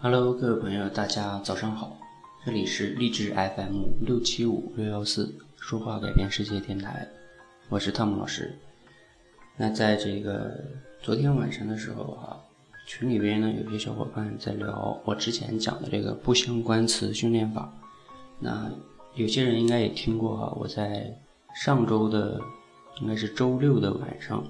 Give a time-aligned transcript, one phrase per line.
[0.00, 1.98] Hello，各位朋友，大家早上好，
[2.46, 7.04] 这里是励志 FM 六七五六幺四说话改变世界电台，
[7.68, 8.56] 我是汤姆老师。
[9.56, 10.56] 那在这个
[11.02, 12.38] 昨天晚上的时候啊，
[12.86, 17.68] 群里边呢有些小伙伴在聊我之前讲的这个不相关词训练法。
[18.38, 18.70] 那
[19.16, 21.12] 有些人应该也听过哈，我在
[21.56, 22.40] 上周的
[23.00, 24.44] 应该是周六的晚上，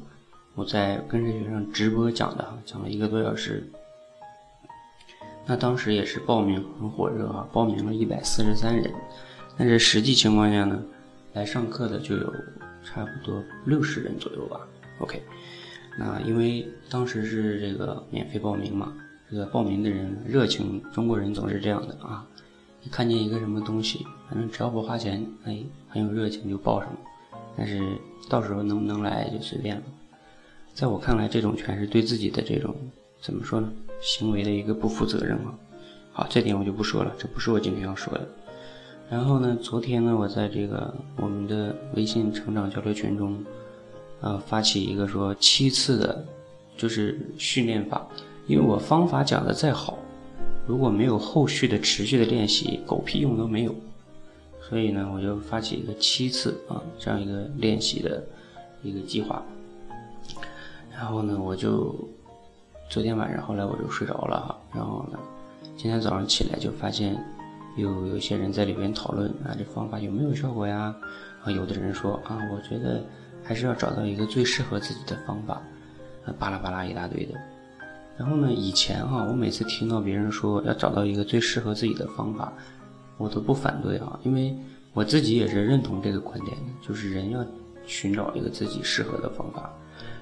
[0.55, 3.67] 我在跟着学生直播讲的哈，讲了一个多小时。
[5.49, 8.93] 那当时也是报名很火热啊，报名了一百四十三人，
[9.57, 10.79] 但是实际情况下呢，
[11.33, 12.35] 来上课的就有
[12.85, 14.61] 差不多六十人左右吧。
[14.99, 15.23] OK，
[15.99, 18.93] 那因为当时是这个免费报名嘛，
[19.31, 22.27] 这个报名的人热情，中国人总是这样的啊，
[22.85, 25.59] 一看见一个什么东西，反正只要不花钱，哎，
[25.89, 26.99] 很有热情就报上了，
[27.57, 27.81] 但是
[28.29, 29.83] 到时候能不能来就随便了。
[30.75, 32.77] 在我看来，这种全是对自己的这种
[33.21, 33.69] 怎么说呢？
[34.01, 35.53] 行为的一个不负责任啊，
[36.13, 38.29] 好，这点我就不说了，这不是我今天要说的。
[39.11, 43.45] 然后呢，昨天呢，我在这个我们的微信成长交流群中，
[44.21, 46.25] 呃，发起一个说七次的，
[46.77, 48.07] 就是训练法，
[48.47, 49.99] 因为我方法讲的再好，
[50.65, 53.75] 如果没有后续的持续的练习，狗屁用都没有。
[54.61, 58.23] 所以呢，我就发起一个七次啊这样一个练习的
[58.85, 59.43] 一个计划。
[60.93, 61.93] 然后呢，我就。
[62.89, 65.19] 昨天晚上，后来我就睡着了哈，然后呢，
[65.77, 67.23] 今天早上起来就发现，
[67.77, 70.95] 有有些人在里边讨论啊，这方法有没有效果呀？
[71.45, 73.05] 啊，有的人说啊，我觉得
[73.45, 75.61] 还是要找到一个最适合自己的方法，
[76.25, 77.35] 啊，巴拉巴拉一大堆的。
[78.17, 82.51] 然后呢，以前哈，我每次听到别人说要找到一个最适合自己的方法，
[83.19, 84.57] 我都不反对啊，因为
[84.95, 87.45] 我自己也是认同这个观点的，就是人要
[87.87, 89.71] 寻找一个自己适合的方法。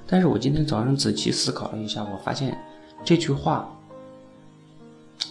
[0.06, 2.56] 但是我今天早上仔细思考了一下，我发现
[3.04, 3.68] 这句话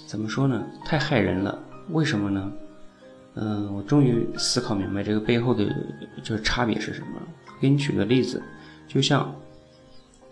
[0.05, 0.63] 怎么说呢？
[0.83, 1.57] 太害人了。
[1.89, 2.51] 为什么呢？
[3.35, 5.65] 嗯，我终于思考明白这个背后的
[6.23, 7.21] 就是差别是什么。
[7.61, 8.41] 给你举个例子，
[8.87, 9.33] 就像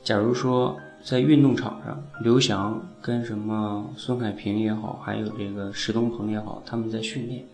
[0.03, 7.45] 假如说在运动场上，刘翔跟什么孙海平也好，还有这个石东鹏也好，他们在训练，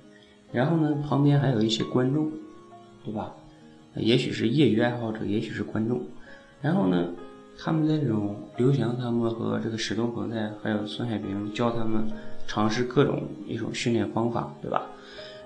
[0.52, 2.32] 然后呢，旁边还有一些观众，
[3.04, 3.32] 对吧？
[3.96, 6.02] 也许是业余爱好者，也许是观众。
[6.62, 7.08] 然后呢，
[7.58, 12.04] 他们这种刘翔他们和这个史东鹏在，还有孙海平教他们
[12.48, 14.86] 尝试各种一种训练方法，对吧？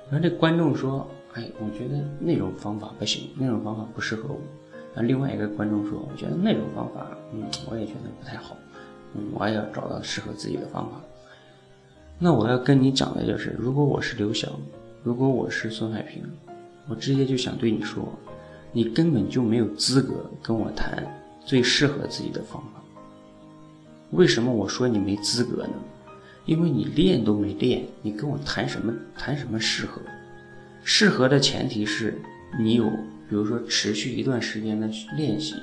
[0.10, 4.40] 然后这观众说：“哎，我觉得那种方法不行，那种方法不适合我。”
[4.96, 8.56] 啊，另外一个观众说：“我觉得那种方法，嗯，我也觉得不太好，
[9.16, 11.02] 嗯，我也要找到适合自己的方法。”
[12.20, 14.52] 那我要跟你讲的就是，如果我是刘翔，
[15.04, 16.24] 如果我是孙海平，
[16.88, 18.08] 我直接就想对你说。
[18.74, 21.02] 你根本就没有资格跟我谈
[21.46, 22.82] 最适合自己的方法。
[24.12, 25.74] 为什么我说你没资格呢？
[26.46, 30.02] 因为你练都没练，你跟我谈什么谈什么适合？
[30.84, 32.20] 适合的前提是
[32.60, 32.90] 你有，
[33.30, 35.56] 比如说持续一段时间的练习，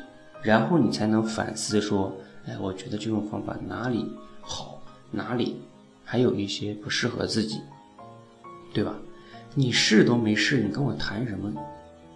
[0.43, 2.17] 然后你才能反思说，
[2.47, 4.07] 哎，我觉得这种方法哪里
[4.41, 5.61] 好，哪里
[6.05, 7.61] 还有一些不适合自己，
[8.73, 8.95] 对吧？
[9.55, 11.53] 你试都没试，你跟我谈什么？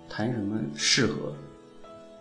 [0.09, 1.33] 谈什么适合？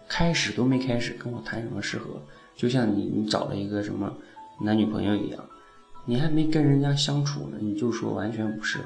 [0.07, 2.21] 开始都没开始，跟我谈什么适合？
[2.55, 4.13] 就像你你找了一个什么
[4.61, 5.43] 男女朋友一样，
[6.05, 8.85] 你还没跟人家相处呢，你就说完全不适合。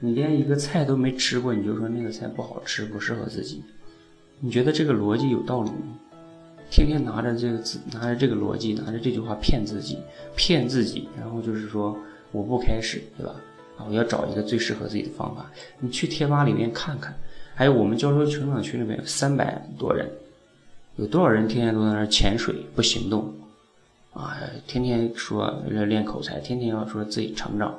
[0.00, 3.62] 你连一个菜都没吃过，你就说那个菜不好吃，不适合自己。
[4.40, 5.98] 你觉得这个逻辑有道理吗？
[6.70, 9.98] 天天拿着这个字，拿着这个逻辑，拿着这句话骗自己，
[10.36, 11.96] 骗自己，然后就是说
[12.30, 13.34] 我不开始，对吧？
[13.78, 15.50] 啊，我要找一个最适合自己的方法。
[15.78, 17.16] 你去贴吧里面看看。
[17.58, 20.08] 还有我们交流成长群里面有三百多人，
[20.94, 23.34] 有多少人天天都在那潜水不行动，
[24.12, 24.38] 啊，
[24.68, 27.74] 天天说要练口才，天天要说自己成长。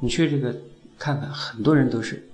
[0.00, 0.56] 你去这个
[0.98, 2.26] 看看，很多人都是，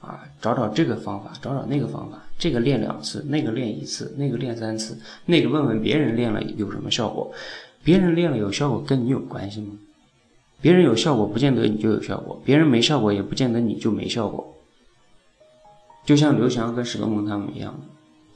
[0.00, 7.32] 啊，找找这个方法，找找那个方法，这个练两次，那个练一次，那个练三次，那个问问别人练了有什么效果，
[7.84, 9.72] 别人练了有效果跟你有关系吗？
[10.60, 14.52] 别人有效果不见得你就有效果，别人没效果也不见得你就没效果。
[16.04, 17.78] 就像刘翔跟史东鹏他们一样，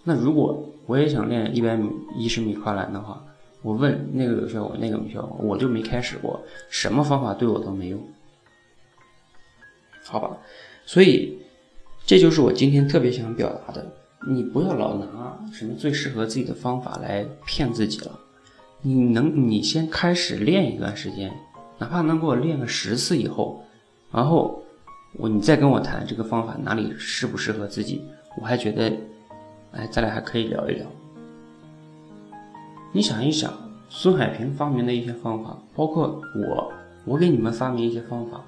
[0.05, 3.25] 那如果我也想练一百米一十米跨栏的话，
[3.63, 6.39] 我问那个有效果，那个没效果，我就没开始过，
[6.69, 7.99] 什么方法对我都没用，
[10.05, 10.37] 好吧？
[10.85, 11.39] 所以
[12.05, 13.91] 这就是我今天特别想表达的，
[14.29, 18.19] 你不要老拿什么最适合自己的方法来骗自己了，
[18.83, 21.33] 你能你先开始练一段时间，
[21.79, 23.65] 哪怕能给我练个十次以后，
[24.11, 24.62] 然后。
[25.15, 28.03] 我你再跟我谈这个方法哪里适不适合自己，
[28.41, 28.93] 我还觉得，
[29.73, 30.87] 哎，咱俩还可以聊一聊。
[32.93, 33.53] 你想一想，
[33.89, 36.73] 孙海平发明的一些方法，包括我
[37.05, 38.43] 我给你们发明一些方法，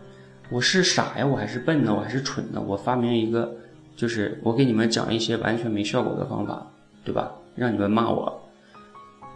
[0.50, 2.62] 我是傻呀，我还是笨呢，我还是蠢呢？
[2.66, 3.54] 我发明一个，
[3.94, 6.66] 就是我给你们讲一些完全没效果的方法，
[7.04, 7.30] 对吧？
[7.54, 8.42] 让你们骂我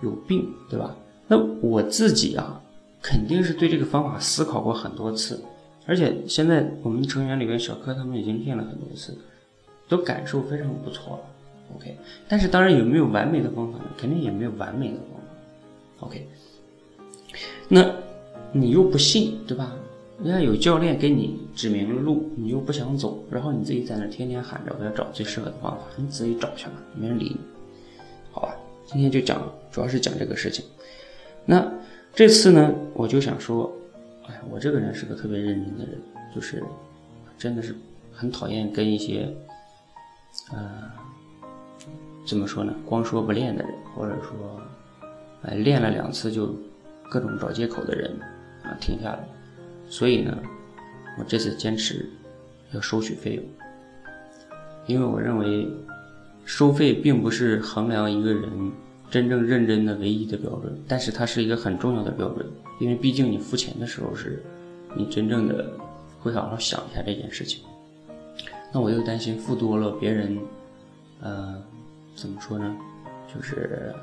[0.03, 0.95] 有病，对吧？
[1.27, 2.59] 那我自己啊，
[3.03, 5.43] 肯定是对这个方法思考过很多次，
[5.88, 9.17] 而且现在我们成员里面小柯他们已经练了很多次，
[9.88, 11.23] 都感受非常不错了。
[11.76, 11.96] OK，
[12.29, 13.85] 但是当然有没有完美的方法呢？
[13.96, 16.06] 肯定也没有完美的方法。
[16.06, 16.29] OK，
[17.69, 17.90] 那
[18.52, 19.75] 你又不信，对吧？
[20.23, 27.37] 人家有教练给你指明了路，你又不想走，然后你自己在那天天喊着我要找最适合的方法，你自己找去吧，没人理你。
[28.31, 30.64] 好吧，今天就讲，主要是讲这个事情。
[31.46, 31.67] 那
[32.14, 33.73] 这次呢，我就想说，
[34.29, 36.01] 哎，我这个人是个特别认真的人，
[36.35, 36.63] 就是
[37.37, 37.75] 真的是
[38.13, 39.35] 很讨厌跟一些，
[40.53, 40.91] 呃。
[42.27, 42.75] 怎么说呢？
[42.85, 44.61] 光说不练的人，或者说，
[45.45, 46.55] 哎，练了两次就
[47.11, 48.11] 各种找借口的人
[48.65, 49.27] 啊，停下来。
[49.89, 50.37] 所以呢，
[51.19, 52.07] 我这次坚持
[52.73, 53.45] 要收取费用，
[54.87, 55.67] 因为我认为
[56.45, 58.73] 收费并不是衡量一个人
[59.10, 62.46] 真正认真的唯一的标准，但是它是一个很重要的标准，
[62.81, 64.43] 因为毕竟你付钱的时候是，
[64.96, 65.70] 你真正的
[66.20, 67.62] 会好好想一下这件事情。
[68.72, 70.38] 那我又担心付多了，别人，
[71.20, 71.62] 呃。
[72.16, 72.76] 怎么说呢？
[73.32, 73.94] 就是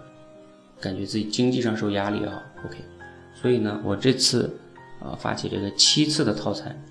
[0.79, 2.41] 感觉自己经济上受压力哈。
[2.65, 2.77] OK，
[3.33, 4.49] 所以呢，我这次
[5.01, 6.81] 啊发起这个七次的套餐，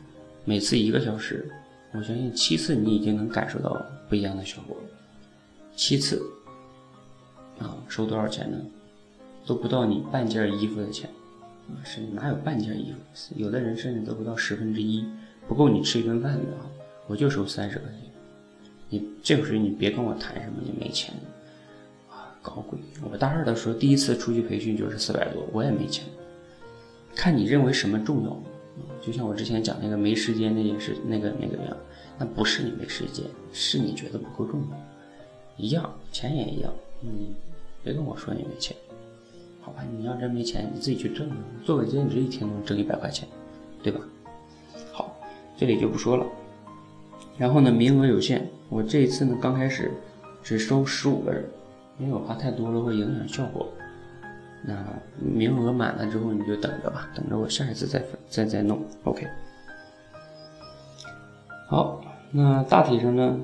[0.45, 1.51] 每次一个小时，
[1.93, 3.75] 我相信七次你已经能感受到
[4.07, 4.77] 不一样的效果。
[5.75, 6.23] 七次
[7.59, 8.59] 啊，收多少钱呢？
[9.47, 11.11] 都不到你半件衣服的钱
[11.69, 13.35] 啊，是哪有半件衣服？
[13.37, 15.05] 有的人甚至都不到十分之一，
[15.47, 16.67] 不够你吃一顿饭的啊。
[17.07, 17.99] 我就收三十块钱。
[18.89, 21.15] 你这个时候你别跟我谈什么你没钱
[22.11, 22.79] 啊，搞鬼！
[23.11, 26.05] 我大二的时候第一次出去培训就是四百多，我也没钱。
[27.15, 28.43] 看你认为什么重要，
[29.01, 31.77] 就像我之前讲那个没时间那件事，那个那个样，
[32.19, 34.77] 那不是你没时间，是你觉得不够重要。
[35.57, 36.73] 一样，钱也一样，
[37.05, 37.35] 你
[37.83, 38.77] 别跟我说你没钱，
[39.61, 39.85] 好吧？
[39.97, 43.29] 你要真没钱，你自己去挣啊，做个兼职一天能挣一百块钱，
[43.83, 44.01] 对吧？
[44.93, 45.15] 好，
[45.57, 46.27] 这里就不说了。
[47.37, 48.49] 然后呢，名额有限。
[48.71, 49.93] 我这一次呢，刚开始
[50.43, 51.45] 只收十五个人，
[51.99, 53.69] 因为我怕太多了会影响效果。
[54.63, 54.75] 那
[55.19, 58.83] 名额满了之后，你就等着吧，等着我下一次再再再弄。
[59.05, 59.29] OK。
[61.69, 62.01] 好，
[62.31, 63.39] 那大体上呢，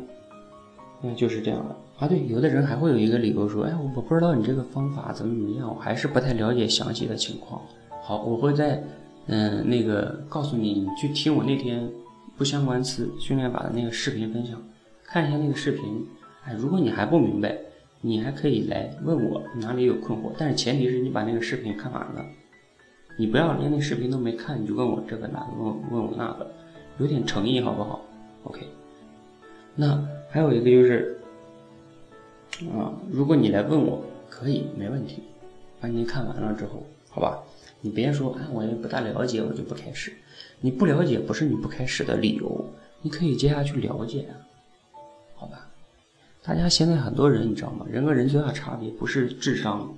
[1.03, 2.09] 那就是这样的啊。
[2.09, 7.63] 对，有的人还会有一个理由说，哎，我不知道你这个方法怎么怎么样，我还是不太了解详细的情况。
[8.03, 8.83] 好，我会在
[9.29, 11.89] 嗯那个告诉你，你去听我那天。
[12.39, 14.59] 不相关词训练法的那个视频分享，
[15.05, 16.07] 看一下那个视频。
[16.47, 17.55] 哎，如果你还不明白，
[18.01, 20.33] 你还可以来问我哪里有困惑。
[20.39, 22.25] 但是前提是你把那个视频看完了，
[23.19, 26.51] 你不要连那视频都没看你就问我这个那个问问我那个，
[26.99, 28.01] 有点诚意好不好
[28.45, 28.67] ？OK。
[29.75, 31.20] 那还有一个就是，
[32.69, 35.23] 啊，如果你来问我，可以没问题，
[35.81, 37.43] 把你看完了之后，好吧？
[37.81, 40.13] 你别说，哎，我也不大了解，我就不开始。
[40.61, 42.69] 你不了解不是你不开始的理由，
[43.01, 44.37] 你可以接下去了解啊，
[45.35, 45.71] 好吧？
[46.43, 47.87] 大家现在很多人你知道吗？
[47.89, 49.95] 人和人最大差别不是智商，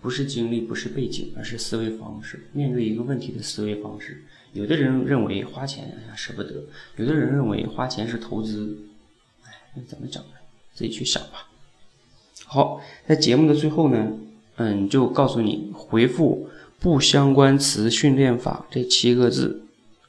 [0.00, 2.46] 不是经历，不是背景，而是思维方式。
[2.52, 4.22] 面对一个问题的思维方式，
[4.54, 6.64] 有的人认为花钱哎呀舍不得，
[6.96, 8.78] 有的人认为花钱是投资，
[9.44, 10.30] 哎，那怎么整呢？
[10.72, 11.46] 自己去想吧。
[12.46, 14.12] 好，在节目的最后呢，
[14.56, 16.48] 嗯，就告诉你回复
[16.80, 19.62] “不相关词训练法”这七个字。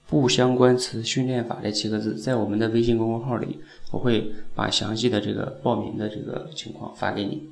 [0.10, 3.60] 不相关词训练法这七个字，在我们的微信公众号里，
[3.91, 7.44] 我会把详细的这个报名的这个情况发给你，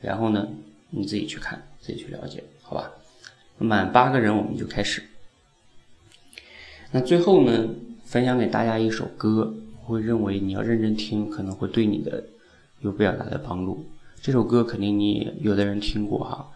[0.00, 0.48] 然后呢，
[0.90, 2.90] 你自己去看，自己去了解，好吧？
[3.58, 5.00] 满八个人我们就开始。
[6.90, 7.68] 那最后呢，
[8.04, 9.54] 分享给大家一首歌，
[9.86, 12.24] 我会认为你要认真听，可能会对你的
[12.80, 13.86] 有比较大的帮助。
[14.22, 16.46] 这首歌肯定你有的人听过哈，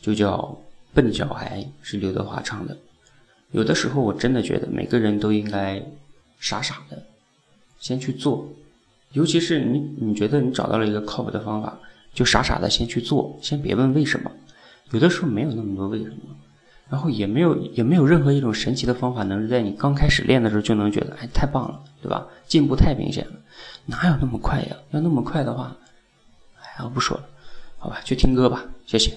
[0.00, 0.38] 就叫
[0.94, 2.74] 《笨小孩》，是刘德华唱的。
[3.50, 5.82] 有的时候，我真的觉得每个人都应该
[6.38, 7.02] 傻傻的
[7.78, 8.48] 先去做，
[9.12, 11.78] 尤其是你，你觉得你找到了一个靠谱的方法，
[12.14, 14.30] 就傻傻的先去做，先别问为什么。
[14.92, 16.16] 有的时候没有那么多为什么，
[16.88, 22.26] 然后也没有 也没有任何一种神奇的方法能在你刚开始练的时候就能觉得哎太棒了，对吧？
[22.46, 23.32] 进步太明显了，
[23.84, 24.76] 哪有那么快呀？
[24.92, 25.76] 要那么快的话，
[26.84, 27.24] 我不说了，
[27.78, 29.16] 好吧，去听歌吧，谢谢。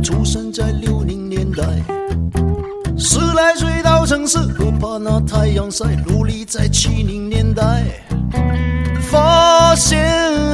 [0.00, 1.64] 出生在六零年代，
[2.96, 7.84] 十来岁到城市，不怕那太阳晒，努力在七零年代，
[9.00, 10.00] 发现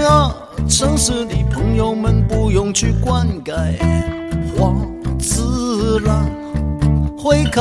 [0.07, 0.35] 啊，
[0.69, 3.77] 城市里朋友们不用去灌溉，
[4.57, 4.75] 花
[5.19, 6.25] 自然
[7.19, 7.61] 会开。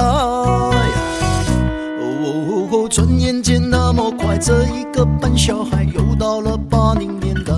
[2.29, 7.53] 哦，转眼间那么快，这一个笨小孩又到了八零年代。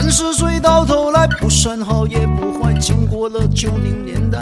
[0.00, 4.38] 三十岁到头来不算好也不坏，经过了九零年代，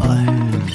[0.00, 0.26] 哎，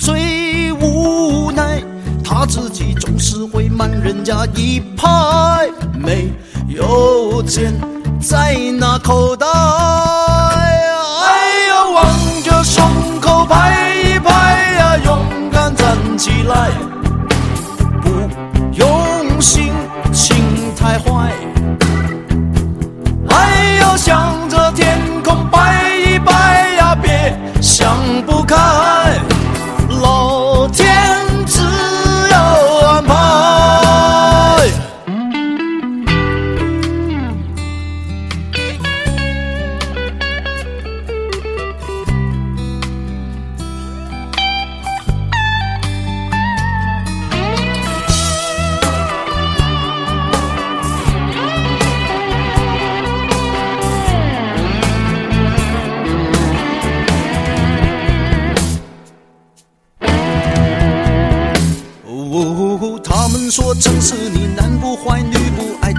[0.01, 1.81] 最无奈
[2.21, 6.29] 他自己总是会慢人家一拍，没
[6.67, 7.73] 有钱
[8.21, 12.03] 在那口袋，哎呀，望
[12.43, 12.91] 着双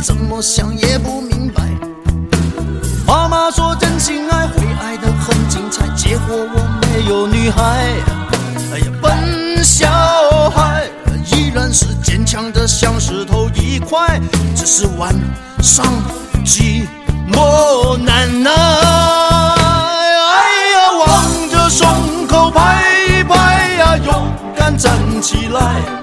[0.02, 1.62] 怎么想也不明白。
[3.06, 7.62] 妈妈说真心爱会爱得很精彩，结果我没有女孩。
[8.72, 9.88] 哎呀，笨小
[10.50, 10.86] 孩
[11.26, 14.20] 依然是坚强的像石头一块，
[14.56, 15.14] 只是晚
[15.62, 15.86] 上
[16.44, 16.84] 寂
[17.30, 18.50] 寞难耐。
[18.50, 20.42] 哎
[20.72, 26.01] 呀，望着胸口拍一拍呀，勇敢站起来。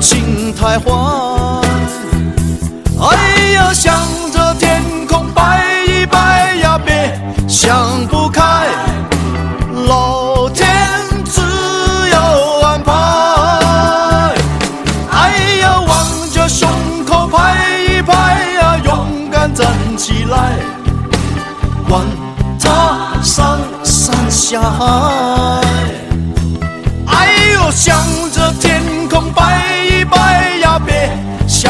[0.00, 1.39] 情太慌，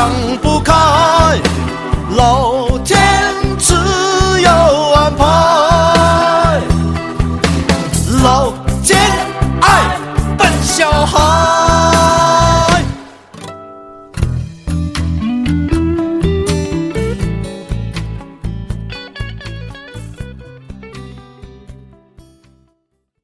[0.01, 0.09] 想
[0.41, 0.73] 不开，
[2.17, 2.50] 老